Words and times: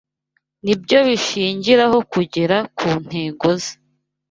ni 0.63 0.73
byo 0.81 0.99
bishingiraho 1.07 1.97
kugera 2.11 2.57
ku 2.77 2.87
ntego 3.03 3.47
ze 3.63 3.73